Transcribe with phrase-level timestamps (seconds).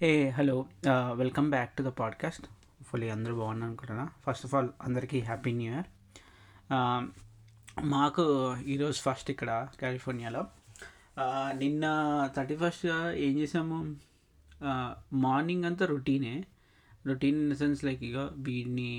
[0.00, 0.54] Hey hello
[1.16, 2.46] welcome back to the podcast
[2.82, 5.88] fully అందరూ బాగున్నాను అనుకుంటున్నా ఫస్ట్ ఆఫ్ ఆల్ అందరికీ హ్యాపీ న్యూ ఇయర్
[7.84, 8.24] మాకు
[8.66, 10.42] ఈరోజు ఫస్ట్ ఇక్కడ కాలిఫోర్నియాలో
[11.22, 11.84] uh, నిన్న
[12.36, 12.86] థర్టీ ఫస్ట్
[13.18, 13.78] ఏం చేసాము
[15.24, 16.34] మార్నింగ్ uh, అంతా రొటీనే
[17.06, 18.92] routine in the sense like ఇక వీడిని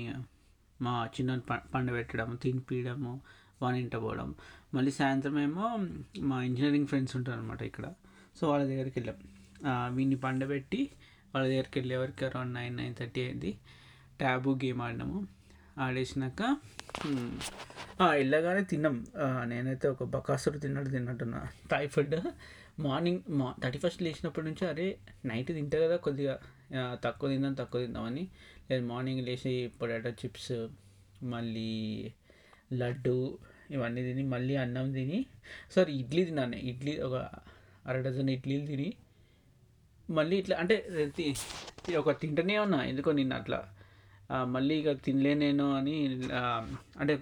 [0.80, 1.40] మా చిన్న
[1.74, 3.14] పండబెట్టడం తినిపించడము
[3.62, 4.30] వాని ఇంట పోవడం.
[4.74, 5.68] మళ్ళీ సాయంత్రం ఏమో
[6.22, 7.88] మా ఇంజనీరింగ్ ఫ్రెండ్స్ ఉంటారు అనమాట ఇక్కడ.
[8.36, 9.37] సో వాళ్ళ దగ్గరికి వెళ్ళాం.
[9.66, 10.80] వీడిని పండబెట్టి
[11.34, 13.50] వాళ్ళ దగ్గరికి వెళ్ళే వరకు అరౌండ్ నైన్ నైన్ థర్టీ అయింది.
[14.18, 15.18] ట్యాబు గేమ్ ఆడినాము.
[15.78, 16.42] ఆడేసినాక
[18.02, 18.96] వెళ్ళగానే తిన్నాం.
[19.44, 21.40] నేనైతే ఒక బకాసురు తిన్నట్టు తిన్నట్టున్నా.
[21.72, 22.16] థాయ్ ఫుడ్
[22.80, 24.86] మార్నింగ్ మా థర్టీ ఫస్ట్ లేచినప్పటి నుంచి అరే
[25.24, 26.34] నైట్ తింటా కదా కొద్దిగా
[27.04, 28.24] తక్కువ తిందాం తక్కువ తిందామని
[28.70, 30.52] లేదు మార్నింగ్ లేచి పొటాటో చిప్స్
[31.22, 31.70] మళ్ళీ
[32.72, 33.38] లడ్డు
[33.70, 35.26] ఇవన్నీ తిని మళ్ళీ అన్నం తిని
[35.72, 36.56] సారీ ఇడ్లీ తిన్నాను.
[36.70, 37.16] ఇడ్లీ ఒక
[37.86, 38.88] అర డజన్ ఇడ్లీలు తిని
[40.10, 43.68] మళ్ళీ ఇట్లా అంటే తి- ఒక తింటనే ఉన్నా ఎందుకో నిన్న అట్లా.
[44.44, 46.20] మళ్ళీ ఇక తినలేనేను అని
[47.00, 47.16] అంటే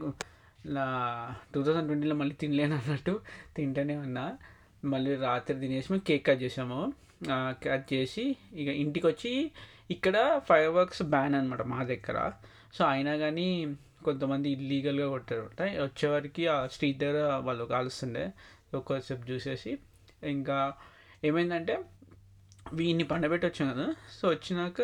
[1.54, 3.20] టూ థౌజండ్ ట్వంటీలో మళ్ళీ తినలేను అన్నట్టు
[3.56, 4.38] తింటూనే ఉన్నా.
[4.84, 6.92] మళ్ళీ రాత్రి తినేసి మేము కేక్ కట్ చేసాము.
[7.64, 9.50] కట్ చేసి ఇక ఇంటికి వచ్చి
[9.90, 12.32] ఇక్కడ ఫైర్ వర్క్స్ బ్యాన్ అనమాట మా దగ్గర.
[12.74, 18.32] సో అయినా కానీ కొంతమంది ఇల్లీగల్గా కొట్టారు వచ్చేవారికి ఆ స్ట్రీట్ దగ్గర వాళ్ళు కాలుస్తుండే.
[18.74, 19.78] ఒక్కసేపు చూసేసి.
[20.22, 20.74] ఇంకా
[21.24, 21.82] ఏమైందంటే
[22.72, 23.86] వీడిని పండబెట్టి వచ్చాం కదా.
[24.18, 24.82] సో వచ్చినాక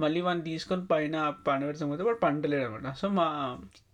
[0.00, 2.04] మళ్ళీ వాడిని తీసుకొని పైన పండబెడతాం కదా.
[2.04, 3.26] వాడు పండలేడు అనమాట సో మా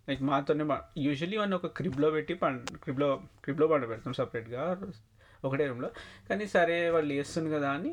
[0.09, 0.65] లైక్ మాతోనే
[0.97, 4.77] యూజువల్లీ వాడిని ఒక క్రిబ్లో పెట్టి పం క్రిబ్లో క్రిబ్లో పండబెడతాం సపరేట్గా.
[5.45, 5.89] ఒకటే రూమ్లో.
[6.29, 7.91] కానీ సరే వాళ్ళు వేస్తుంది కదా అని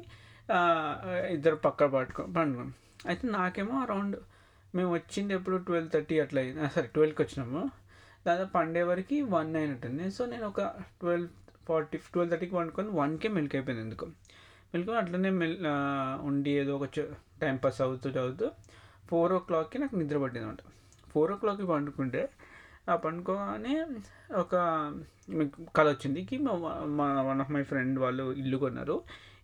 [1.34, 2.74] ఇద్దరు పక్క పట్టుకో పండుకున్నాం.
[3.06, 4.16] అయితే నాకేమో అరౌండ్
[4.74, 6.68] మేము వచ్చింది ఎప్పుడు ట్వెల్వ్ థర్టీ అట్లా అయింది.
[6.74, 7.70] సరే ట్వెల్వ్కి వచ్చినాము.
[8.26, 10.60] దాదాపు పండే వరకు వన్ నైన్ ఉంటుంది సో నేను ఒక
[11.00, 11.28] ట్వెల్వ్
[11.68, 14.06] ఫార్టీ ట్వెల్వ్ థర్టీకి వండుకొని వన్కే మెల్క్ అయిపోయింది ఎందుకు.
[14.74, 15.58] మెల్క్ అట్లనే మెల్
[16.28, 16.86] ఉండి ఏదో ఒక
[17.42, 18.46] టైం పాస్ అవుతూ చదువుతూ
[19.10, 20.62] ఫోర్ ఓ క్లాక్కి నాకు నిద్ర పట్టింది అనమాట
[21.12, 22.22] ఫోర్ ఓ క్లాక్కి పండుకుంటే
[22.90, 23.74] ఆ పండుకోగానే
[24.36, 24.54] ఒక
[25.40, 26.54] మీకు కళ వచ్చింది కి మా
[26.98, 28.96] మా వన్ ఆఫ్ మై ఫ్రెండ్ వాళ్ళు ఇల్లు కొన్నారు.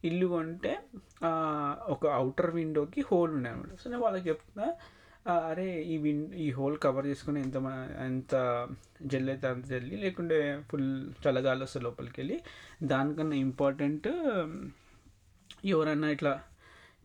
[0.05, 0.73] ఇల్లు కొంటే
[1.95, 3.73] ఒక అవుటర్ విండోకి హోల్ ఉండే అనమాట.
[3.83, 4.67] సో నేను వాళ్ళకి చెప్తున్నా
[5.51, 7.57] అరే ఈ విన్ ఈ హోల్ కవర్ చేసుకుని ఎంత
[8.07, 8.35] ఎంత
[9.13, 10.39] జల్లి అయితే అంత జల్లి లేకుంటే
[10.71, 10.89] ఫుల్
[11.25, 12.39] చల్లగాలి వస్తే లోపలికి వెళ్ళి
[12.93, 14.09] దానికన్నా ఇంపార్టెంట్
[15.65, 16.33] ఎవరన్నా ఇట్లా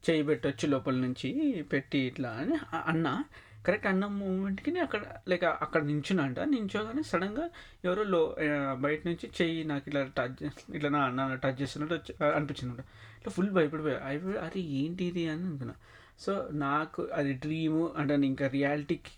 [0.09, 1.29] చేయి పెట్టొచ్చు లోపల నుంచి
[1.61, 3.23] పెట్టి ఇట్లా అని అన్న.
[3.66, 7.50] కరెక్ట్ అన్న మూమెంట్కి నేను అక్కడ లైక్ అక్కడ నించునంట నించోగానే సడన్గా
[7.85, 8.35] ఎవరో లో
[8.75, 10.44] బయట నుంచి చెయ్యి నాకు ఇట్లా టచ్
[10.75, 12.85] ఇట్లా నా అన్న టచ్ చేస్తున్నట్టు వచ్చి అనిపించింది అనమాట
[13.17, 14.00] ఇట్లా ఫుల్ భయపడిపోయా.
[14.05, 15.75] అయిపోయి అరే ఏంటి ఇది అని అనుకున్నా.
[16.19, 18.47] సో నాకు అది డ్రీము అంటే నేను ఇంకా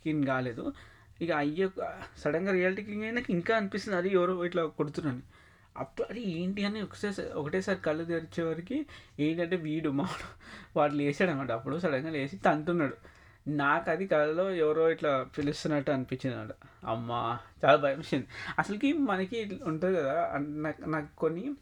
[0.04, 0.74] కింగ్ కాలేదు.
[1.22, 1.70] ఇక అయ్యో
[2.18, 5.22] సడన్గా రియాలిటీ కింగ్ అయినాక ఇంకా అనిపిస్తుంది అది ఎవరో ఇట్లా కొడుతున్నాను
[5.78, 8.86] అప్పుడు అది ఏంటి అని ఒకసారి ఒకటేసారి కళ్ళు తెరిచేవారికి
[9.20, 10.10] ఏంటంటే వీడు మా
[10.78, 12.98] వాడు లేచాడు అనమాట అప్పుడు సడన్గా లేచి తంటున్నాడు
[13.50, 18.28] నాకు అది కళ్ళలో ఎవరో ఇట్లా పిలుస్తున్నట్టు అనిపించింది అనమాట అమ్మా చాలా భయం వేసింది.
[18.60, 21.54] అసలుకి మనకి ఉంటుంది కదా నాకు నాకు కొన్ని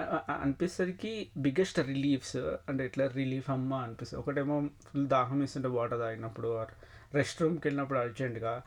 [0.00, 4.22] అ- అనిపిసరికి బిగ్గెస్ట్ రిలీఫ్స్ అంటే ఇట్లా రిలీఫ్ అమ్మ అనిపిస్తుంది.
[4.22, 6.66] ఒకటేమో ఫుల్ దాహం వేస్తుంటే వాటర్ తాగినప్పుడు
[7.14, 8.62] రెస్ట్ రూమ్కి వెళ్ళినప్పుడు అర్జెంట్గా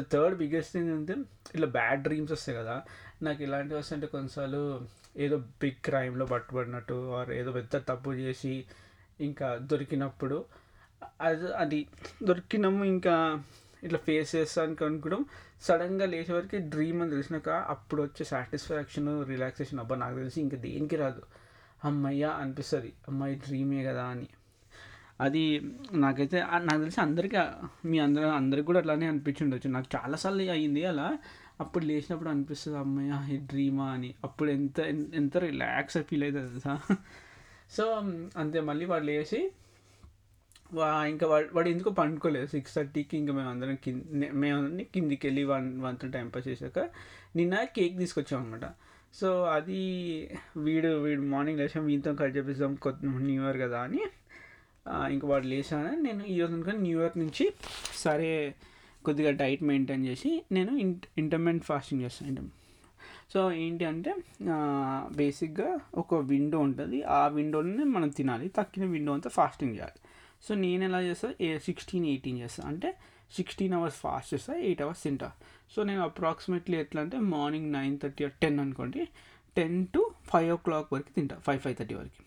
[0.00, 1.12] థర్డ్ బిగ్గెస్ట్ థింగ్ అంటే
[1.54, 2.82] ఇట్లా బ్యాడ్ డ్రీమ్స్ వస్తాయి కదా.
[3.24, 4.62] నాకు ఇలాంటివి వస్తుంటే కొన్నిసార్లు
[5.16, 8.64] ఏదో బిగ్ క్రైమ్లో పట్టుబడినట్టు ఆర్ ఏదో పెద్ద తప్పు చేసి
[9.20, 10.44] ఇంకా దొరికినప్పుడు
[11.20, 11.86] అది అది
[12.22, 13.42] దొరికినాము ఇంకా
[13.84, 15.24] ఇట్లా ఫేస్ చేస్తానికి అనుకోవడం
[15.62, 21.22] సడన్గా లేచేవరకు డ్రీమ్ అని తెలిసినాక అప్పుడు వచ్చే సాటిస్ఫాక్షన్ రిలాక్సేషన్ అబ్బా నాకు తెలిసి ఇంకా దేనికి రాదు.
[21.84, 24.26] అమ్మయ్య అనిపిస్తుంది అమ్మాయి డ్రీమే కదా అని.
[25.20, 25.42] అది
[25.92, 27.36] నాకైతే నాకు తెలిసి అందరికీ
[27.84, 31.18] మీ అందరూ అందరికి కూడా అట్లానే అనిపించుండొచ్చు నాకు చాలాసార్లు అయ్యింది అలా.
[31.60, 34.14] అప్పుడు లేచినప్పుడు అనిపిస్తుంది అమ్మయ్య ఈ డ్రీమా అని.
[34.24, 34.80] అప్పుడు ఎంత
[35.14, 36.74] ఎంత రిలాక్స్ ఫీల్ అవుతుంది తెలుసా?
[37.70, 37.84] సో
[38.36, 39.40] అంతే మళ్ళీ వాడు లేచి
[40.72, 45.26] వా ఇంకా వాడు వాడు ఎందుకో పండుకోలేదు సిక్స్ థర్టీకి ఇంకా మేము అందరం కింద మేము అందరినీ కిందికి
[45.26, 46.78] వెళ్ళి వన్ వన్తో టైం పాస్ చేశాక
[47.36, 48.66] నిన్న కేక్ తీసుకొచ్చాం అనమాట
[49.14, 49.80] సో అది
[50.56, 54.00] వీడు వీడు మార్నింగ్ లేచాం వీటితో కట్ చేపిస్తాం కొత్త న్యూ ఇయర్ కదా అని.
[55.12, 57.44] ఇంకా వాడు లేచాను నేను ఈ అనుకుని న్యూ ఇయర్ నుంచి
[57.94, 58.32] సరే
[59.06, 62.44] కొద్దిగా డైట్ మెయింటైన్ చేసి నేను ఇంట ఇంటర్మెంట్ ఫాస్టింగ్ చేస్తాను
[63.32, 64.12] సో ఏంటి అంటే
[65.16, 66.98] బేసిక్గా ఒక విండో ఉంటుంది.
[67.02, 68.46] ఆ విండోలోనే మనం తినాలి.
[68.56, 69.98] తక్కిన విండో అంతా ఫాస్టింగ్ చేయాలి.
[70.46, 71.28] సో నేను ఎలా చేస్తా?
[71.40, 72.90] ఏ సిక్స్టీన్ ఎయిటీన్ చేస్తాను అంటే
[73.32, 75.30] సిక్స్టీన్ అవర్స్ ఫాస్ట్ చేస్తా ఎయిట్ అవర్స్ తింటా.
[75.72, 79.02] సో నేను అప్రాక్సిమేట్లీ ఎట్లా అంటే మార్నింగ్ నైన్ థర్టీ టెన్ అనుకోండి
[79.56, 80.02] ten to
[80.32, 81.36] five o'clock వరకు తింటా.
[81.46, 82.22] ఫైవ్ ఫైవ్ థర్టీ వరకు.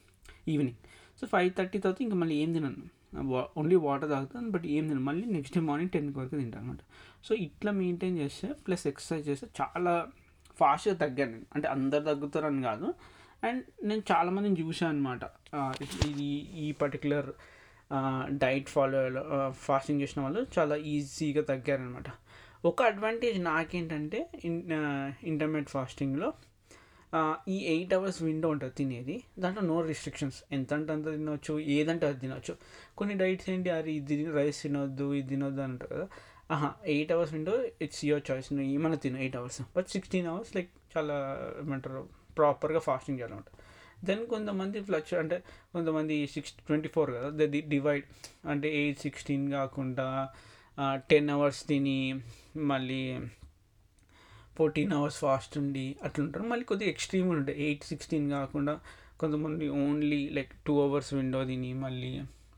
[0.48, 0.80] ఈవినింగ్.
[1.22, 2.97] సో ఫైవ్ థర్టీ తర్వాత ఇంకా మళ్ళీ ఏం తినను.
[3.58, 6.80] ఓన్లీ వాటర్ తాగుతాను బట్ ఏం తిన మళ్ళీ నెక్స్ట్ డే మార్నింగ్ టెన్ వరకు తింటాను అనమాట
[7.26, 10.08] సో ఇట్లా మెయింటైన్ చేస్తే ప్లస్ ఎక్సర్సైజ్ చేస్తే చాలా
[10.58, 11.46] ఫాస్ట్గా తగ్గాను నేను.
[11.56, 12.94] అంటే అందరు తగ్గుతారని కాదు.
[13.44, 15.24] అండ్ నేను చాలామందిని చూసాను అనమాట
[15.84, 16.14] ఇది
[16.58, 17.30] ఈ పర్టికులర్
[18.30, 19.00] డైట్ ఫాలో
[19.52, 22.10] ఫాస్టింగ్ చేసిన వాళ్ళు చాలా ఈజీగా తగ్గారనమాట
[22.66, 24.62] ఒక అడ్వాంటేజ్ నాకేంటంటే ఇన్
[25.24, 26.34] ఇంటర్మీడియట్ ఫాస్టింగ్లో
[27.48, 29.24] ఈ ఎయిట్ అవర్స్ విండో ఉంటుంది తినేది.
[29.40, 32.54] దాంట్లో నో రిస్ట్రిక్షన్స్ ఎంత అంటే అంత తినవచ్చు ఏదంటే అది తినవచ్చు
[32.98, 33.70] కొన్ని డైట్స్ ఏంటి?
[33.70, 36.08] అది ఇది రైస్ తినొద్దు ఇది తినొద్దు అని అంటారు కదా.
[36.52, 39.62] ఆహా eight hours window it's your choice నువ్వు ఏమైనా తిను eight hours.
[39.76, 41.16] But sixteen hours like చాలా
[41.64, 43.50] ఏమంటారు ప్రాపర్గా ఫాస్టింగ్ చేయాలన్నమాట.
[44.06, 45.44] దెన్ కొంతమంది ఫ్లక్చు అంటే
[45.74, 48.06] కొంతమంది సిక్స్ ట్వంటీ ఫోర్ కదా ది డివైడ్
[48.48, 50.30] అంటే ఎయిట్ సిక్స్టీన్ కాకుండా
[50.96, 52.22] టెన్ అవర్స్ తిని
[52.58, 53.20] మళ్ళీ
[54.58, 56.46] ఫోర్టీన్ అవర్స్ ఫాస్ట్ ఉండి అట్లుంటారు.
[56.52, 58.74] మళ్ళీ కొద్దిగా ఎక్స్ట్రీమ్ ఉంటాయి ఎయిట్ సిక్స్టీన్ కాకుండా
[59.22, 62.12] కొంతమంది only like two hours window తిని మళ్ళీ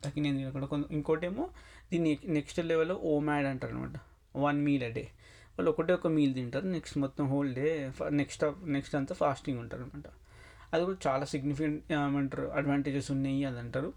[0.05, 1.45] తగ్గినది తినకుండా కొంత ఇంకోటేమో
[1.91, 3.97] దీన్ని నెక్స్ట్ లెవెల్లో ఓ మ్యాడ్ అంటారు అనమాట
[4.45, 5.05] వన్ మీల్ అ డే.
[5.55, 6.67] వాళ్ళు ఒకటే ఒక మీల్ తింటారు.
[6.75, 7.67] నెక్స్ట్ మొత్తం హోల్ డే
[8.21, 8.43] నెక్స్ట్
[8.75, 10.07] నెక్స్ట్ అంతా ఫాస్టింగ్ ఉంటారు అనమాట
[10.73, 13.89] అది కూడా చాలా సిగ్నిఫికెంట్ ఏమంటారు అడ్వాంటేజెస్ ఉన్నాయి అది అంటారు.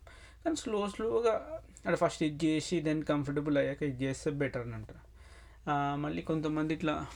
[0.45, 1.35] కానీ స్లో స్లోగా
[1.79, 5.01] అక్కడ ఫస్ట్ ఇది చేసి దెన్ కంఫర్టబుల్ అయ్యాక ఇది చేస్తే బెటర్ అని అంటారు
[5.71, 7.07] మళ్ళీ కొంతమంది ఇట్లా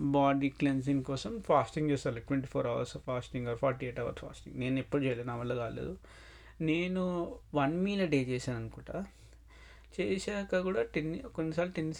[0.00, 2.18] బాడీ క్లెన్సింగ్ కోసం ఫాస్టింగ్ చేస్తారు.
[2.18, 5.96] Twenty four hours fasting or forty eight hours fasting నేను ఎప్పుడు చేయలేదు నా వల్ల కాలేదు.
[6.60, 9.04] నేను వన్ మీల్ డే చేశాను అనుకుంటా.
[10.00, 11.92] చేశాక కూడా టెన్ కొన్నిసార్లు టెన్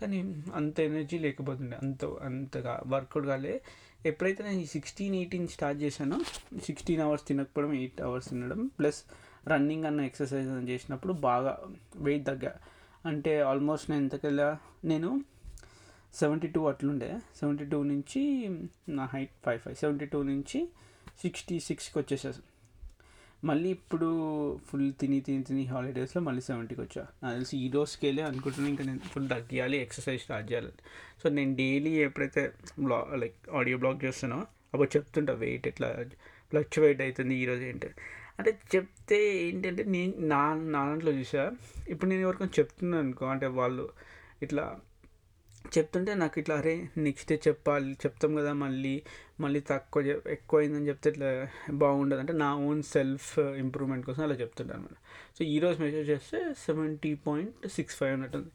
[0.00, 1.76] కానీ అంత ఎనర్జీ లేకపోతుండే.
[1.82, 3.60] అంత అంతగా వర్కౌట్ కాలే.
[4.06, 6.20] ఎప్పుడైతే నేను సిక్స్టీన్ ఎయిటీన్ స్టార్ట్ చేశానో
[6.64, 9.04] సిక్స్టీన్ అవర్స్ తినకపోవడం ఎయిట్ అవర్స్ తినడం ప్లస్
[9.48, 11.58] రన్నింగ్ అన్న ఎక్సర్సైజ్ చేసినప్పుడు బాగా
[11.96, 12.54] వెయిట్ తగ్గా
[13.06, 15.24] అంటే ఆల్మోస్ట్ నేను ఇంతకెళ్ళా నేను
[16.14, 17.18] సెవెంటీ టూ అట్లుండే.
[17.40, 18.20] సెవెంటీ టూ నుంచి
[18.88, 19.76] నా height five five.
[19.76, 20.68] Seventy two నుంచి
[21.22, 22.42] సిక్స్టీ సిక్స్కి వచ్చేసాను
[23.46, 24.08] మళ్ళీ ఇప్పుడు
[24.66, 27.06] ఫుల్ తిని తిని తిని హాలిడేస్లో మళ్ళీ సెవెంటీకి వచ్చా.
[27.22, 30.72] నాకు తెలిసి ఈ రోజుకి వెళ్ళి అనుకుంటున్నాను ఇంకా నేను ఫుల్ తగ్గియాలి ఎక్సర్సైజ్ స్టార్ట్ చేయాలి.
[31.22, 34.36] సో నేను డైలీ ఎప్పుడైతే బ్లాగ్ లైక్ ఆడియో బ్లాగ్ చేస్తానో
[34.74, 35.88] అప్పుడు చెప్తుంటా వెయిట్ ఎట్లా
[36.50, 37.90] ఫ్లక్చువేట్ అవుతుంది ఈరోజు ఏంటి?
[38.38, 40.40] అంటే చెప్తే ఏంటంటే నేను నా
[40.74, 41.44] నా దాంట్లో చూసా.
[41.88, 43.84] ఇప్పుడు నేను ఎవరికైనా చెప్తున్నాను అనుకో అంటే వాళ్ళు
[44.42, 44.64] ఇట్లా
[45.76, 46.72] చెప్తుంటే నాకు ఇట్లా అరే
[47.06, 48.94] నెక్స్ట్ డే చెప్పాలి చెప్తాం కదా మళ్ళీ
[49.40, 50.02] మళ్ళీ తక్కువ
[50.36, 51.28] ఎక్కువ అయిందని చెప్తే ఇట్లా
[51.82, 52.20] బాగుండదు.
[52.20, 54.96] అంటే నా ఓన్ సెల్ఫ్ ఇంప్రూవ్మెంట్ కోసం అలా చెప్తుంటాను అనమాట
[55.38, 58.50] సో ఈరోజు మెసేజ్ చేస్తే సెవెంటీ పాయింట్ సిక్స్ ఫైవ్ ఉన్నట్టుంది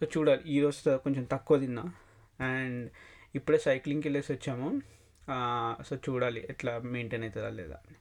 [0.00, 1.84] సో చూడాలి ఈరోజు కొంచెం తక్కువ తిన్నా.
[2.50, 2.84] అండ్
[3.38, 4.68] ఇప్పుడే సైక్లింగ్కి వెళ్ళేసి వచ్చాము.
[5.88, 7.96] సో చూడాలి ఎట్లా మెయింటైన్ అవుతుందా లేదా అని.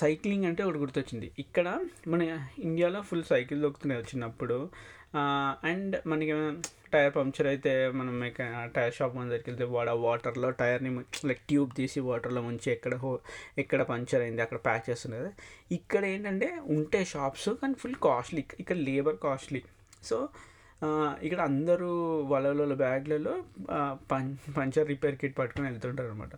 [0.00, 1.28] సైక్లింగ్ అంటే ఒకటి గుర్తొచ్చింది.
[1.44, 1.66] ఇక్కడ
[2.12, 2.22] మన
[2.68, 4.58] ఇండియాలో ఫుల్ సైకిల్ దొక్కుతున్నాయి చిన్నప్పుడు
[5.70, 6.34] అండ్ మనకి
[6.94, 8.14] టైర్ పంక్చర్ అయితే మనం
[8.76, 10.90] టైర్ షాప్ మన దగ్గరికి వెళ్తే వాడు ఆ వాటర్లో టైర్ని
[11.28, 13.10] లైక్ ట్యూబ్ తీసి వాటర్లో ముంచి ఎక్కడ హో
[13.62, 15.32] ఎక్కడ పంక్చర్ అయింది అక్కడ ప్యాక్ చేస్తున్నది కదా.
[15.78, 18.44] ఇక్కడ ఏంటంటే ఉంటే షాప్స్ కానీ ఫుల్ కాస్ట్లీ.
[18.64, 19.62] ఇక్కడ లేబర్ కాస్ట్లీ.
[20.10, 20.18] సో
[21.26, 21.90] ఇక్కడ అందరూ
[22.30, 23.34] వలలలో బ్యాగ్లలో
[24.12, 24.24] పం
[24.56, 26.34] పంచర్ రిపేర్ కిట్ పట్టుకొని వెళ్తుంటారు అనమాట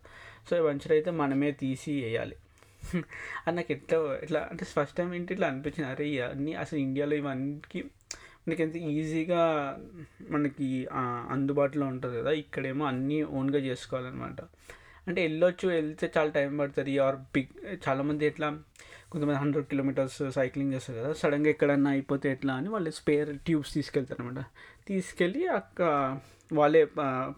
[0.48, 2.36] సో పంచర్ అయితే మనమే తీసి వేయాలి.
[3.46, 5.88] అది నాకు ఎట్లా ఎట్లా అంటే ఫస్ట్ టైం ఏంటి ఇట్లా అనిపించింది?
[5.92, 7.80] అరే అన్నీ అసలు ఇండియాలో ఇవన్నీ
[8.46, 9.42] మనకి ఎంత ఈజీగా
[10.30, 10.68] మనకి
[11.34, 14.40] అందుబాటులో ఉంటుంది కదా ఇక్కడేమో అన్నీ ఓన్గా చేసుకోవాలన్నమాట.
[15.08, 16.92] అంటే వెళ్ళొచ్చు వెళ్తే చాలా టైం పడుతుంది.
[17.06, 17.54] ఆర్ బిగ్
[17.86, 18.48] చాలామంది ఎట్లా
[19.12, 24.22] కొంతమంది హండ్రెడ్ కిలోమీటర్స్ సైక్లింగ్ చేస్తారు కదా సడన్గా ఎక్కడన్నా అయిపోతే ఎట్లా అని వాళ్ళు స్పేర్ ట్యూబ్స్ తీసుకెళ్తారు
[24.22, 24.40] అనమాట
[24.88, 25.82] తీసుకెళ్ళి అక్క
[26.50, 26.82] వాళ్ళే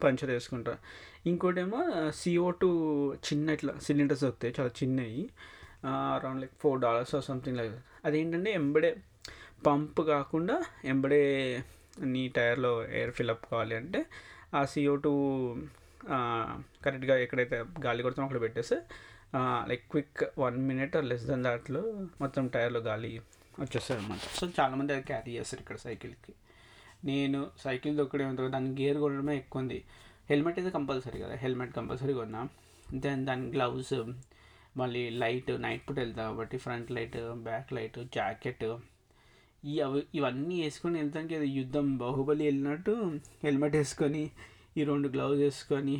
[0.04, 0.78] పంచర్ వేసుకుంటారు
[1.26, 1.80] ఇంకోటేమో
[2.10, 2.70] సిఓ టూ
[3.14, 5.22] చిన్న ఇట్లా సిలిండర్స్ వస్తాయి చాలా చిన్నవి.
[6.16, 7.74] Around like four dollars something like
[8.04, 8.90] అదేంటంటే ఎంబడే
[9.66, 11.22] పంప్ కాకుండా ఎంబడే
[12.04, 14.00] నీ టైర్లో ఎయిర్ ఫిల్అప్ కావాలి అంటే
[14.54, 15.12] ఆ సిఓ టూ
[16.84, 18.76] కరెక్ట్గా ఎక్కడైతే గాలి కొడుతున్నా అక్కడ పెట్టేస్తే
[19.68, 21.82] like quick one minute less then దాంట్లో
[22.20, 23.12] మొత్తం టైర్లో గాలి
[23.60, 26.32] వచ్చేస్తుంది అనమాట సో చాలామంది అది క్యారీ చేస్తారు ఇక్కడ సైకిల్కి.
[27.04, 29.78] నేను సైకిల్ దొక్కడే ఉంటుంది దాని గేర్ కొట్టడమే ఎక్కువ ఉంది.
[30.30, 32.40] హెల్మెట్ అయితే కంపల్సరీ కదా హెల్మెట్ కంపల్సరీ కొన్నా.
[32.94, 33.94] దెన్ దాని గ్లౌస్
[34.76, 38.64] మళ్ళీ లైట్ నైట్ పూట వెళ్తా కాబట్టి front light back light jacket
[39.64, 42.92] ఈ అవి ఇవన్నీ వేసుకొని వెళ్తానికి అది యుద్ధం బాహుబలి వెళ్ళినట్టు
[43.44, 44.30] హెల్మెట్ వేసుకొని
[44.76, 45.96] ఈ రెండు గ్లౌజ్ వేసుకొని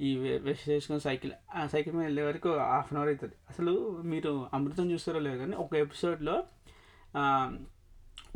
[0.00, 3.72] ఈ వెస్ట్ వేసుకొని సైకిల్ ఆ సైకిల్ మీద వెళ్ళే వరకు హాఫ్ అన్ అవర్ అవుతుంది అసలు
[4.02, 6.34] మీరు అమృతం చూస్తారో లేదు కానీ ఒక ఎపిసోడ్లో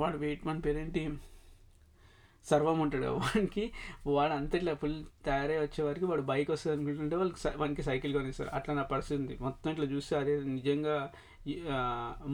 [0.00, 1.02] వాడు వెయిట్ మన పేరేంటి?
[2.50, 3.64] సర్వం ఉంటాడు వానికి
[4.16, 8.50] వాడు అంత ఇట్లా ఫుల్ తయారై వచ్చే వరకు వాడు బైక్ వస్తుంది అనుకుంటుంటే వాళ్ళకి వానికి సైకిల్ కొనిస్తారు.
[8.58, 9.36] అట్లా నా పరిస్థితి ఉంది.
[9.46, 10.96] మొత్తం ఇట్లా చూస్తే అదే నిజంగా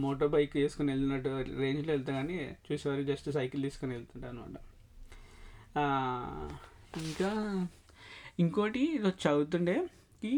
[0.04, 1.30] మోటార్ బైక్ వేసుకొని వెళ్ళినట్టు
[1.62, 4.56] రేంజ్లో వెళ్తా కానీ చూసేవారికి జస్ట్ సైకిల్ తీసుకొని వెళ్తుంటా అనమాట
[7.04, 7.30] ఇంకా
[8.42, 9.76] ఇంకోటి ఈరోజు చదువుతుండే
[10.24, 10.36] ఈ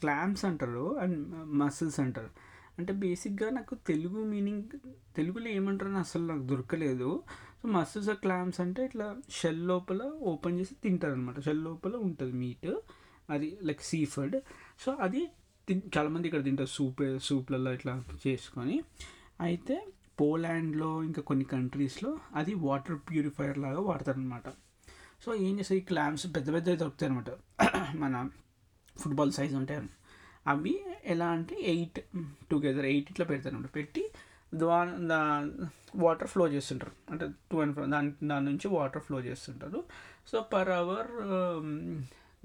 [0.00, 1.18] క్లామ్స్ అంటారు అండ్
[1.60, 2.30] మసిల్స్ అంటారు.
[2.78, 4.74] అంటే బేసిక్గా నాకు తెలుగు మీనింగ్
[5.16, 7.10] తెలుగులో ఏమంటారని అసలు నాకు దొరకలేదు.
[7.62, 12.70] సో మసిల్స్ క్లామ్స్ అంటే ఇట్లా షెల్ లోపల ఓపెన్ చేసి తింటారు అనమాట షెల్ లోపల ఉంటుంది మీట్.
[13.30, 14.36] అది లైక్ సీ ఫుడ్.
[14.78, 15.20] సో అది
[15.68, 18.76] తి చాలామంది ఇక్కడ తింటారు సూప్ సూప్లలో ఇట్లా చేసుకొని.
[19.40, 19.76] అయితే
[20.20, 24.48] పోలాండ్లో ఇంకా కొన్ని కంట్రీస్లో అది వాటర్ ప్యూరిఫైయర్ లాగా వాడతారనమాట
[25.24, 27.30] సో ఏం చేస్తాయి ఈ క్లామ్స్ పెద్ద పెద్ద దొరుకుతాయి అనమాట
[28.02, 28.14] మన
[28.96, 29.80] ఫుట్బాల్ సైజ్ ఉంటాయి
[30.46, 32.00] అవి ఎలా అంటే ఎయిట్
[32.50, 34.02] టుగెదర్ ఎయిట్ ఇట్లా పెడతారు అనమాట పెట్టి
[34.54, 35.20] ద్వారా దా
[35.96, 36.94] వాటర్ ఫ్లో చేస్తుంటారు.
[37.10, 39.84] అంటే టూ అండ్ ఫ్రో దాని దాని నుంచి వాటర్ ఫ్లో చేస్తుంటారు.
[40.30, 41.10] సో పర్ అవర్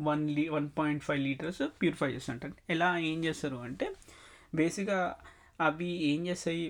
[0.02, 2.54] వన్ లీ one point five litres purify చేస్తుంటారు.
[2.70, 3.88] ఎలా ఏం చేస్తారు అంటే
[4.56, 5.00] బేసిక్గా
[5.62, 6.66] అవి ఏం చేస్తాయి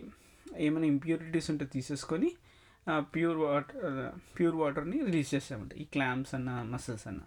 [0.57, 2.29] ఏమైనా ఇంప్యూరిటీస్ ఉంటే తీసేసుకొని
[2.99, 5.73] ప్యూర్ వాటర్ ప్యూర్ వాటర్ని రిలీజ్ చేస్తామంట.
[5.73, 7.21] ఈ క్లామ్స్ అన్న మసిల్స్ అన్న.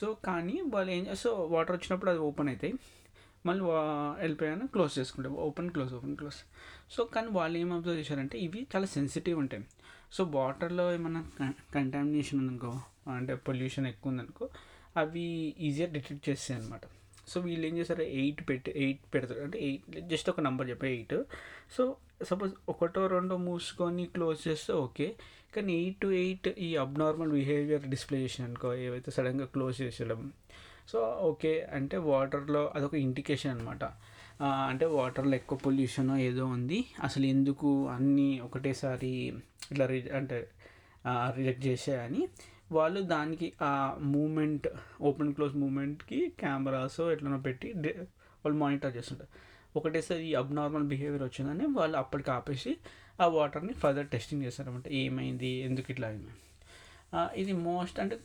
[0.00, 2.74] సో కానీ వాళ్ళు ఏం సో వాటర్ వచ్చినప్పుడు అది ఓపెన్ అవుతాయి
[3.46, 6.38] మళ్ళీ వా- వెళ్ళిపోయాను క్లోజ్ చేసుకుంటే open close open close.
[6.90, 9.64] So కానీ వాళ్ళు ఏం అబ్జర్వ్ చేశారంటే ఇవి చాలా సెన్సిటివ్ ఉంటాయి.
[10.12, 11.20] సో వాటర్లో ఏమైనా
[11.74, 12.72] కంటామినేషన్ ఉందనుకో
[13.10, 14.48] అంటే పొల్యూషన్ ఎక్కువ ఉందనుకో
[14.96, 16.80] అవి ఈజీగా డిటెక్ట్ చేస్తాయి అనమాట
[17.28, 19.40] సో వీళ్ళు ఏం చేశారు ఎయిట్ పెట్టి ఎయిట్ పెడతారు.
[19.40, 21.14] అంటే ఎయిట్ జస్ట్ ఒక నెంబర్ చెప్పే ఎయిట్
[21.76, 25.14] సో సపోజ్ ఒకటో రెండో మూసుకొని క్లోజ్ చేస్తే ఓకే
[25.56, 30.20] కానీ ఎయిట్ టు ఎయిట్ ఈ అబ్నార్మల్ బిహేవియర్ డిస్ప్లే చేసిన అనుకో ఏవైతే సడన్గా క్లోజ్ చేసేయడం
[30.88, 30.98] సో
[31.30, 33.84] ఓకే అంటే వాటర్లో అదొక ఇండికేషన్ అనమాట
[34.70, 36.78] అంటే వాటర్లో ఎక్కువ పొల్యూషన్ ఏదో ఉంది.
[37.02, 39.12] అసలు ఎందుకు అన్నీ ఒకటేసారి
[39.70, 40.38] ఇట్లా రి అంటే
[41.36, 42.22] రిజెక్ట్ చేసాయని
[42.72, 43.72] వాళ్ళు దానికి ఆ
[44.14, 44.66] మూమెంట్
[45.08, 47.68] ఓపెన్ క్లోజ్ మూమెంట్కి కెమెరాస్ ఎట్లనో పెట్టి
[48.44, 49.30] వాళ్ళు మానిటర్ చేస్తుంటారు.
[49.76, 52.72] ఒకటేసారి ఈ అబ్నార్మల్ బిహేవియర్ వచ్చిందని వాళ్ళు అప్పటికి ఆపేసి
[53.20, 55.50] ఆ వాటర్ని ఫర్దర్ టెస్టింగ్ చేస్తారనమాట ఏమైంది?
[55.68, 56.32] ఎందుకు ఇట్లా అయింది?
[57.36, 58.16] ఇది మోస్ట్ అంటే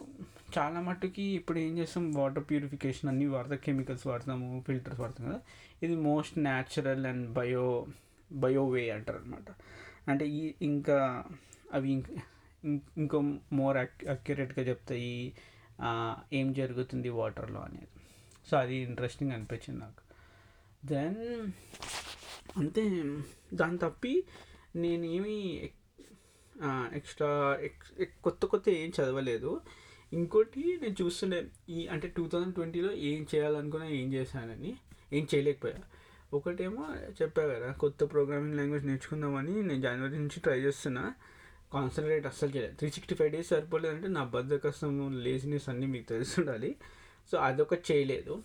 [0.58, 5.40] చాలా మట్టుకి ఇప్పుడు ఏం చేస్తాం వాటర్ ప్యూరిఫికేషన్ అన్నీ వాడతాం కెమికల్స్ వాడతాము ఫిల్టర్స్ వాడతాం కదా.
[5.84, 7.86] ఇది most natural and bio
[8.34, 9.50] bio way అంటారు అనమాట
[10.10, 11.26] అంటే ఈ ఇంకా
[11.74, 12.06] అవి ఇంక
[12.98, 13.20] ఇంకో
[13.54, 13.78] మోర్
[14.10, 15.34] అక్యురేట్గా చెప్తాయి
[16.34, 17.90] ఏం జరుగుతుంది వాటర్లో అనేది.
[18.50, 20.04] సో అది ఇంట్రెస్టింగ్ అనిపించింది నాకు.
[20.86, 21.20] దెన్
[22.58, 22.84] అంతే
[23.54, 24.24] దాని తప్పి
[24.76, 25.36] నేనేమి
[26.94, 27.30] ఎక్స్ట్రా
[28.24, 29.62] కొత్త కొత్త ఏం చదవలేదు.
[30.14, 34.72] ఇంకోటి నేను చూస్తుండే ఈ అంటే టూ థౌజండ్ ట్వంటీలో ఏం చేయాలనుకున్నా ఏం చేశానని
[35.14, 35.80] ఏం చేయలేకపోయా.
[36.34, 36.84] ఒకటేమో
[37.22, 41.14] చెప్పా కదా కొత్త ప్రోగ్రామింగ్ లాంగ్వేజ్ నేర్చుకుందామని నేను జనవరి నుంచి ట్రై చేస్తున్నా.
[41.74, 42.76] కాన్సన్ట్రేట్ అస్సలు చేయలేదు.
[42.76, 46.76] త్రీ సిక్స్టీ ఫైవ్ డేస్ సరిపోలేదంటే నా బద్దకసం లేజినెస్ అన్నీ మీకు తెలిసి ఉండాలి
[47.32, 48.44] సో అదొక చేయలేదు.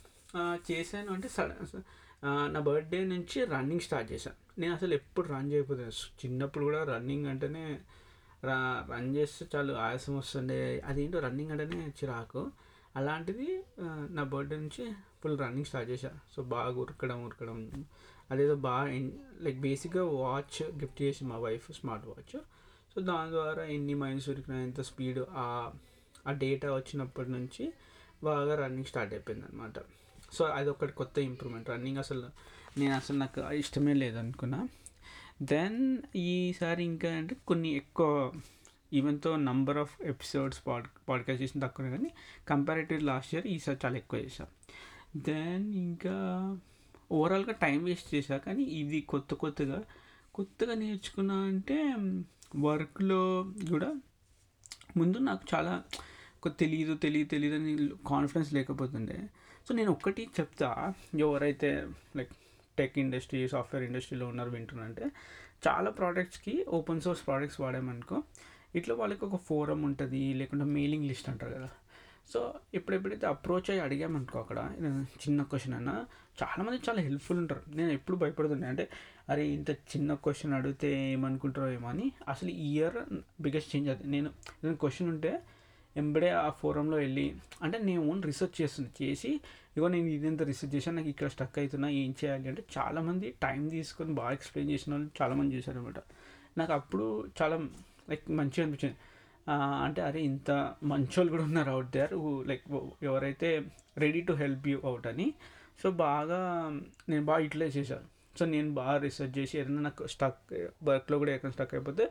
[0.70, 1.82] చేశాను అంటే సడన్
[2.24, 5.82] నా బర్త్డే నుంచి రన్నింగ్ స్టార్ట్ చేశాను నేను అసలు ఎప్పుడు రన్ చేయకపోతే
[6.24, 7.80] చిన్నప్పుడు కూడా రన్నింగ్ అంటేనే
[8.44, 10.80] రా రన్ చేస్తే చాలు ఆయాసం వస్తుండే.
[10.86, 12.50] అదేంటో రన్నింగ్ అంటేనే చిరాకు.
[12.96, 13.62] అలాంటిది
[14.10, 16.10] నా బర్త్డే నుంచి ఫుల్ రన్నింగ్ స్టార్ట్ చేశా.
[16.36, 17.84] సో బాగా ఉరకడం ఉరకడం.
[18.30, 18.86] అదేదో బాగా
[19.40, 22.40] లైక్ బేసిక్గా వాచ్ గిఫ్ట్ చేసి మా వైఫ్ స్మార్ట్ వాచ్
[22.94, 25.72] సో దాని ద్వారా ఎన్ని మైన్స్ ఉరికినా ఎంత స్పీడ్ ఆ
[26.28, 27.72] ఆ డేటా వచ్చినప్పటి నుంచి
[28.24, 29.78] బాగా రన్నింగ్ స్టార్ట్ అయిపోయింది అనమాట
[30.32, 32.26] సో అది ఒకటి కొత్త ఇంప్రూవ్మెంట్ రన్నింగ్ అసలు
[32.78, 34.68] నేను అసలు నాకు ఇష్టమే లేదనుకున్నా.
[35.42, 38.32] దెన్ ఈసారి ఇంకా అంటే కొన్ని ఎక్కువ
[38.92, 42.10] ఈవెన్తో number of episodes pod podcast చేసిన తక్కువనే కానీ
[42.48, 44.46] కంపారిటివ్ లాస్ట్ ఇయర్ ఈసారి చాలా ఎక్కువ చేశాం.
[45.16, 46.58] దెన్ ఇంకా
[47.12, 49.82] ఓవరాల్గా టైం వేస్ట్ చేశా కానీ ఇది కొత్త కొత్తగా
[50.34, 51.94] కొత్తగా నేర్చుకున్నా అంటే
[52.56, 53.94] వర్క్లో కూడా
[54.96, 55.82] ముందు నాకు చాలా
[56.48, 59.28] తెలియదు తెలియదు తెలియదు అని కాన్ఫిడెన్స్ లేకపోతుండే.
[59.68, 62.32] సో నేను ఒక్కటి చెప్తా ఎవరైతే లైక్
[62.78, 65.06] టెక్ ఇండస్ట్రీ సాఫ్ట్వేర్ ఇండస్ట్రీలో ఉన్నారు వింటున్నారంటే
[65.68, 68.22] చాలా ప్రోడక్ట్స్కి ఓపెన్ సోర్స్ ప్రోడక్ట్స్ వాడామనుకో
[68.74, 71.70] ఇట్లా వాళ్ళకి ఒక ఫోరం ఉంటుంది లేకుంటే మెయిలింగ్ లిస్ట్ అంటారు కదా.
[72.32, 74.58] సో ఇప్పుడు ఎప్పుడైతే అప్రోచ్ అయ్యి అడిగామనుకో అక్కడ
[75.22, 76.06] చిన్న క్వశ్చన్ అన్నా
[76.42, 77.62] చాలామంది చాలా హెల్ప్ఫుల్ ఉంటారు.
[77.76, 78.88] నేను ఎప్పుడు భయపడుతుండే అంటే
[79.28, 82.98] అరే ఇంత చిన్న క్వశ్చన్ అడిగితే ఏమనుకుంటారో ఏమో అని అసలు ఇయర్
[83.42, 84.06] బిగ్గెస్ట్ చేంజ్ అది.
[84.06, 84.30] నేను
[84.76, 85.32] క్వశ్చన్ ఉంటే
[85.96, 87.26] ఎంబడే ఆ ఫోరంలో వెళ్ళి
[87.62, 89.30] అంటే నేను ఓన్ రీసెర్చ్ చేస్తున్నాను చేసి
[89.76, 94.14] ఇగో నేను ఇదంత రీసెర్చ్ చేశాను నాకు ఇక్కడ స్టక్ అవుతున్నా ఏం చేయాలి అంటే చాలామంది టైం తీసుకొని
[94.14, 96.00] బాగా ఎక్స్ప్లెయిన్ చేసిన వాళ్ళు చాలామంది చేశారు అనమాట
[96.58, 97.06] నాకు అప్పుడు
[97.40, 97.56] చాలా
[98.10, 98.96] లైక్ మంచిగా అనిపించింది.
[99.84, 100.50] అంటే అరే ఇంత
[100.90, 102.12] మంచోళ్ళు కూడా ఉన్నారు అవుట్ దేర్
[102.50, 102.64] లైక్
[103.02, 103.48] ఎవరైతే
[103.98, 105.26] ready to help you out అని.
[105.82, 106.40] సో బాగా
[107.08, 108.06] నేను బాగా యూటిలైజ్ చేశాను.
[108.38, 110.42] సో నేను బాగా రీసెర్చ్ చేసి ఏదైనా నాకు స్టక్
[110.88, 112.04] వర్క్లో కూడా ఎక్కడ స్టక్ అయిపోతే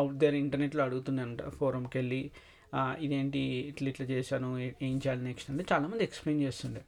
[0.00, 2.20] అవుట్ దేర్ ఇంటర్నెట్లో అడుగుతున్నాను ఫోరంకి వెళ్ళి
[3.04, 3.40] ఇదేంటి
[3.70, 4.48] ఇట్లా ఇట్లా చేశాను
[4.86, 6.82] ఏం చేయాలి నెక్స్ట్ అంటే చాలామంది ఎక్స్ప్లెయిన్ చేస్తుండే.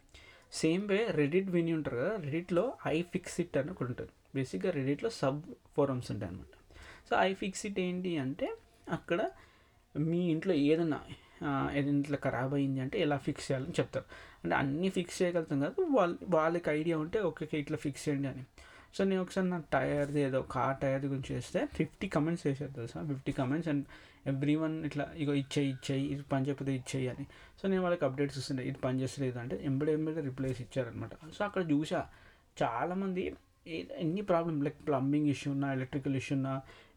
[0.60, 2.64] సేమ్ వే రెడిట్ విని ఉంటారు కదా రెడిట్లో
[2.94, 4.12] ఐ ఫిక్స్ ఇట్ అని ఒకటి ఉంటుంది.
[4.36, 5.42] బేసిక్గా రెడిట్లో సబ్
[5.76, 6.54] ఫోరమ్స్ ఉంటాయి అనమాట
[7.08, 8.48] సో ఐ ఫిక్స్ ఇట్ ఏంటి అంటే
[8.96, 9.20] అక్కడ
[9.94, 10.98] మీ ఇంట్లో ఏదైనా
[11.78, 14.06] ఏదైనా ఇట్లా ఖరాబ్ అయింది అంటే ఎలా ఫిక్స్ చేయాలని చెప్తారు.
[14.42, 18.44] అంటే అన్నీ ఫిక్స్ చేయగలుగుతాం కదా వాళ్ళ వాళ్ళకి ఐడియా ఉంటే ఓకే ఇట్లా ఫిక్స్ చేయండి అని.
[18.96, 23.00] సో నేను ఒకసారి నా టైర్ది ఏదో కార్ టైర్ గురించి చేస్తే ఫిఫ్టీ కమెంట్స్ వేసారు తెలుసా?
[23.02, 23.84] Fifty comments and
[24.26, 27.24] every one ఇట్లా ఇగో ఇచ్చేయి ఇచ్చేయి ఇది పని చెప్పితే ఇచ్చేయి అని.
[27.60, 31.62] సో నేను వాళ్ళకి అప్డేట్స్ ఇస్తుండే ఇది పని చేస్తలేదు అంటే ఎంబడి ఎంబడి రిప్లైస్ ఇచ్చారనమాట సో అక్కడ
[31.72, 32.00] చూసా
[32.62, 33.24] చాలామంది
[34.00, 36.52] ఎన్ని ప్రాబ్లమ్ లైక్ ప్లంబింగ్ ఇష్యూ ఉన్నా ఎలక్ట్రికల్ ఇష్యూ ఉన్నా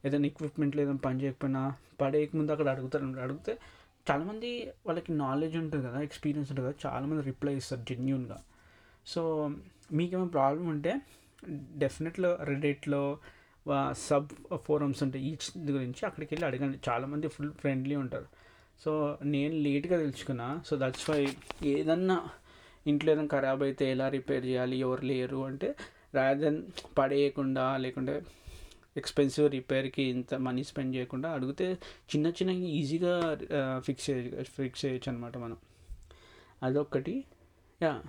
[0.05, 1.61] ఏదైనా ఎక్విప్మెంట్లో ఏదైనా పని చేయకపోయినా
[2.01, 3.53] పడేయక ముందు అక్కడ అడుగుతారు అడిగితే
[4.07, 4.49] చాలామంది
[4.87, 8.37] వాళ్ళకి నాలెడ్జ్ ఉంటుంది కదా ఎక్స్పీరియన్స్ ఉంటుంది కదా చాలామంది రిప్లై ఇస్తారు జెన్యున్గా
[9.05, 9.21] సో
[9.93, 10.91] మీకేమైనా ప్రాబ్లం ఉంటే
[11.49, 13.17] డెఫినెట్లో రెడిట్లో
[13.91, 15.25] సబ్ ఫోరమ్స్ ఉంటాయి.
[15.31, 16.77] ఈచ్ గురించి అక్కడికి వెళ్ళి అడగండి.
[16.89, 18.25] చాలామంది ఫుల్ ఫ్రెండ్లీ ఉంటారు.
[18.85, 20.61] సో నేను లేట్గా తెలుసుకున్నా.
[20.65, 21.27] సో దట్స్ వై
[21.63, 22.29] ఏదన్నా
[22.87, 25.75] ఇంట్లో ఏదైనా ఖరాబ్ అయితే ఎలా రిపేర్ చేయాలి ఎవరు లేరు అంటే
[26.15, 26.63] రాదన్
[26.97, 28.21] పడేయకుండా లేకుంటే
[28.97, 31.73] ఎక్స్పెన్సివ్ రిపేర్కి ఇంత మనీ స్పెండ్ చేయకుండా అడిగితే
[32.11, 33.39] చిన్న చిన్న ఈజీగా
[33.79, 35.57] ఫిక్స్ చేయ ఫిక్స్ చేయొచ్చు అనమాట మనం.
[36.63, 37.23] అదొకటి
[37.81, 38.03] యా.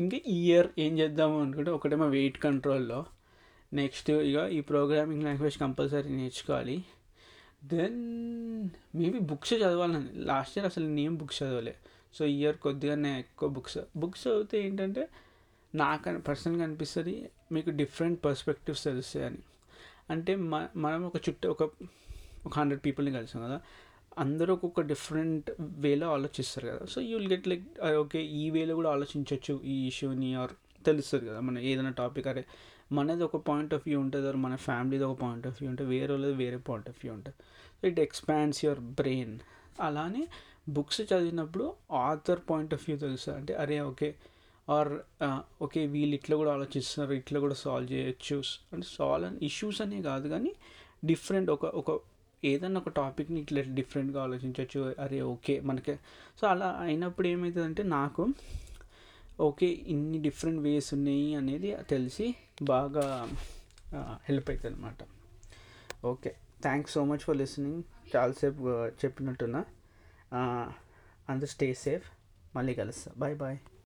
[0.00, 3.04] ఇంకా ఇయర్ ఏం చేద్దాము అనుకుంటే ఒకటేమో వెయిట్ కంట్రోల్లో
[3.72, 6.84] నెక్స్ట్ ఇక ఈ ప్రోగ్రామింగ్ లాంగ్వేజ్ కంపల్సరీ నేర్చుకోవాలి.
[7.64, 7.96] దెన్
[8.94, 11.74] మేబీ బుక్స్ చదవాలని లాస్ట్ ఇయర్ అసలు నేను బుక్స్ చదవలే.
[12.14, 15.08] సో ఇయర్ కొద్దిగానే ఎక్కువ బుక్స్ బుక్స్ చదివితే ఏంటంటే
[15.74, 19.38] నాకు పర్సనల్గా అనిపిస్తుంది మీకు డిఫరెంట్ పర్స్పెక్టివ్స్ తెలుస్తాయని.
[20.10, 21.62] అంటే మ మనం ఒక చుట్టూ ఒక
[22.46, 23.60] ఒక హండ్రెడ్ పీపుల్ని కలిసాం కదా.
[24.18, 26.84] అందరూ ఒక్కొక్క డిఫరెంట్ వేలో ఆలోచిస్తారు కదా.
[26.86, 27.66] So you will get like
[28.02, 30.54] okay ఈ వేలో కూడా ఆలోచించవచ్చు ఈ ఇష్యూని ఆర్
[30.84, 32.44] తెలుస్తుంది కదా మన ఏదైనా టాపిక్ అరే
[32.92, 36.32] మనది ఒక పాయింట్ ఆఫ్ వ్యూ ఉంటుంది మన ఫ్యామిలీది ఒక పాయింట్ ఆఫ్ వ్యూ ఉంటుంది వేరే వాళ్ళది
[36.32, 37.36] వేరే పాయింట్ ఆఫ్ వ్యూ ఉంటుంది.
[37.80, 39.38] So it expands your brain
[39.80, 40.26] అలానే
[40.68, 43.38] బుక్స్ చదివినప్పుడు ఆథర్ పాయింట్ ఆఫ్ వ్యూ తెలుస్తుంది.
[43.38, 44.14] అంటే అరే ఓకే
[44.68, 44.92] ఆర్
[45.62, 48.42] ఓకే వీళ్ళు ఇట్లా కూడా ఆలోచిస్తున్నారు ఇట్లా కూడా సాల్వ్ చేయొచ్చు.
[48.72, 50.52] అంటే సాల్వ్ అని ఇష్యూస్ అనే కాదు కానీ
[51.04, 51.90] డిఫరెంట్ ఒక ఒక
[52.44, 55.94] ఏదన్నా ఒక టాపిక్ని ఇట్లా డిఫరెంట్గా ఆలోచించవచ్చు అరే ఓకే మనకి.
[56.40, 58.28] సో అలా అయినప్పుడు ఏమవుతుందంటే నాకు
[59.40, 63.34] ఓకే ఇన్ని డిఫరెంట్ వేస్ ఉన్నాయి అనేది తెలిసి బాగా
[64.24, 65.02] హెల్ప్ అవుతుంది అనమాట
[66.06, 67.82] okay thanks so much for listening.
[68.16, 69.64] చాలాసేపు చెప్పినట్టున్నా.
[71.28, 72.04] అందరు స్టే సేఫ్.
[72.56, 73.12] మళ్ళీ కలుస్తా.
[73.18, 73.58] Bye bye.